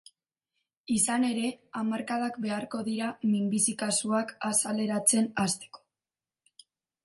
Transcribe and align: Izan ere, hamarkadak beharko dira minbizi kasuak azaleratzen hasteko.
Izan 0.95 1.25
ere, 1.27 1.51
hamarkadak 1.81 2.41
beharko 2.47 2.81
dira 2.89 3.11
minbizi 3.35 3.77
kasuak 3.85 4.35
azaleratzen 4.53 5.33
hasteko. 5.45 5.89